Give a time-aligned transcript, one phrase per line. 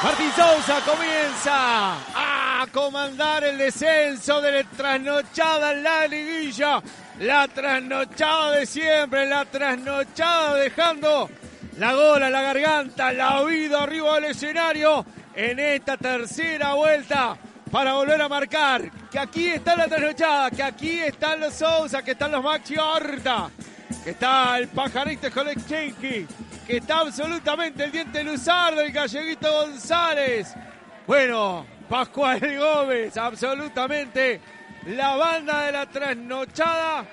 [0.00, 6.80] Martín Sousa comienza a comandar el descenso de la trasnochada en la liguilla.
[7.18, 11.28] La trasnochada de siempre, la trasnochada dejando
[11.78, 17.36] la gola, la garganta, la vida arriba del escenario en esta tercera vuelta
[17.70, 22.12] para volver a marcar que aquí está la trasnochada, que aquí están los Sousa, que
[22.12, 23.50] están los Maxi Horta,
[24.02, 26.26] que está el pajarito Colechenki,
[26.66, 30.54] que está absolutamente el diente Luzardo, el galleguito González.
[31.06, 34.40] Bueno, Pascual Gómez, absolutamente
[34.86, 37.04] la banda de la trasnochada.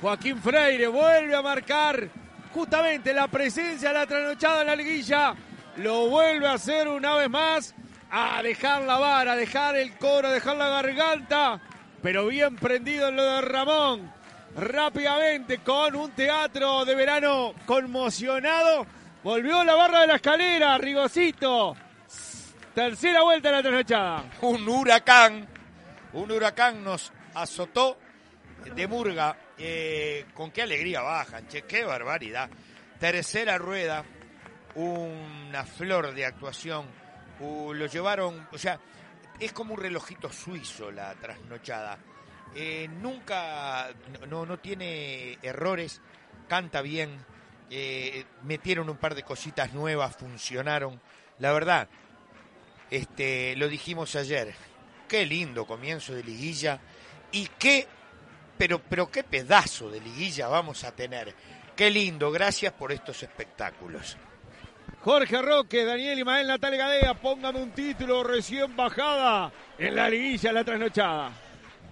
[0.00, 2.08] Joaquín Freire vuelve a marcar
[2.52, 5.34] justamente la presencia de la trasnochada en la liguilla.
[5.76, 7.74] Lo vuelve a hacer una vez más,
[8.10, 11.60] a dejar la vara, a dejar el coro, a dejar la garganta,
[12.02, 14.16] pero bien prendido en lo de Ramón
[14.56, 18.86] rápidamente con un teatro de verano conmocionado.
[19.22, 21.76] Volvió la barra de la escalera, Rigosito.
[22.74, 24.24] Tercera vuelta de la trasnochada.
[24.42, 25.46] Un huracán,
[26.12, 27.98] un huracán nos azotó
[28.74, 29.36] de Murga.
[29.58, 32.50] Eh, con qué alegría bajan, che, qué barbaridad.
[33.00, 34.04] Tercera rueda,
[34.74, 36.86] una flor de actuación.
[37.40, 38.80] Lo llevaron, o sea,
[39.38, 41.98] es como un relojito suizo la trasnochada.
[42.54, 43.88] Eh, nunca,
[44.28, 46.00] no, no tiene errores,
[46.48, 47.18] canta bien,
[47.70, 51.00] eh, metieron un par de cositas nuevas, funcionaron.
[51.38, 51.88] La verdad,
[52.90, 54.54] este, lo dijimos ayer,
[55.08, 56.80] qué lindo comienzo de liguilla
[57.32, 57.86] y qué,
[58.56, 61.34] pero, pero qué pedazo de liguilla vamos a tener.
[61.74, 64.16] Qué lindo, gracias por estos espectáculos.
[65.06, 70.64] Jorge Roque, Daniel Imael, Natalia Gadea, póngame un título recién bajada en la liguilla, la
[70.64, 71.30] trasnochada.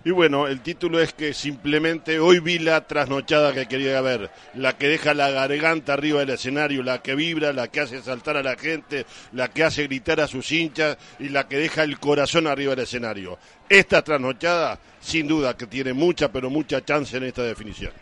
[0.05, 4.77] Y bueno, el título es que simplemente hoy vi la trasnochada que quería ver, la
[4.77, 8.43] que deja la garganta arriba del escenario, la que vibra, la que hace saltar a
[8.43, 12.49] la gente, la que hace gritar a sus hinchas y la que deja el corazón
[12.49, 13.39] arriba del escenario.
[13.69, 17.93] Esta trasnochada, sin duda, que tiene mucha, pero mucha chance en esta definición.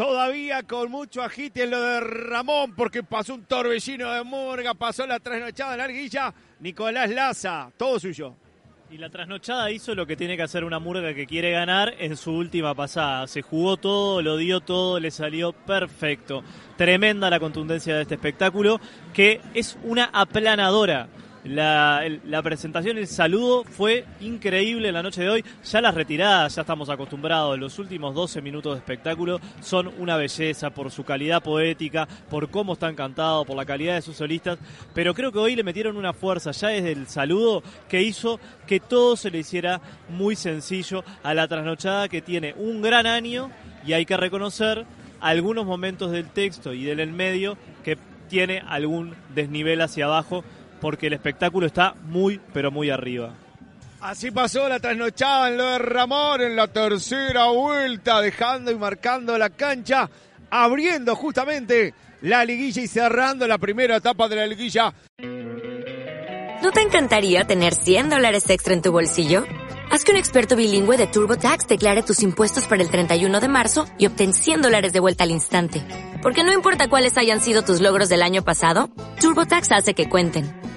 [0.00, 5.06] Todavía con mucho agite en lo de Ramón, porque pasó un torbellino de Murga, pasó
[5.06, 6.32] la trasnochada en la arguilla.
[6.60, 8.34] Nicolás Laza, todo suyo.
[8.90, 12.16] Y la trasnochada hizo lo que tiene que hacer una murga que quiere ganar en
[12.16, 13.26] su última pasada.
[13.26, 16.42] Se jugó todo, lo dio todo, le salió perfecto.
[16.78, 18.80] Tremenda la contundencia de este espectáculo,
[19.12, 21.08] que es una aplanadora.
[21.44, 25.44] La, presentación, el saludo fue increíble la noche de hoy.
[25.64, 27.58] Ya las retiradas, ya estamos acostumbrados.
[27.58, 32.74] Los últimos 12 minutos de espectáculo son una belleza por su calidad poética, por cómo
[32.74, 34.58] están cantados, por la calidad de sus solistas.
[34.92, 38.78] Pero creo que hoy le metieron una fuerza ya desde el saludo que hizo que
[38.78, 39.80] todo se le hiciera
[40.10, 43.50] muy sencillo a la trasnochada que tiene un gran año
[43.86, 44.84] y hay que reconocer
[45.20, 47.96] algunos momentos del texto y del en medio que
[48.28, 50.44] tiene algún desnivel hacia abajo
[50.80, 53.34] porque el espectáculo está muy, pero muy arriba.
[54.00, 59.36] Así pasó la trasnochada en lo de Ramón en la tercera vuelta, dejando y marcando
[59.36, 60.08] la cancha,
[60.50, 61.92] abriendo justamente
[62.22, 64.94] la liguilla y cerrando la primera etapa de la liguilla.
[66.62, 69.44] ¿No te encantaría tener 100 dólares extra en tu bolsillo?
[69.90, 73.86] Haz que un experto bilingüe de TurboTax declare tus impuestos para el 31 de marzo
[73.98, 75.82] y obtén 100 dólares de vuelta al instante.
[76.22, 78.88] Porque no importa cuáles hayan sido tus logros del año pasado,
[79.20, 80.59] TurboTax hace que cuenten.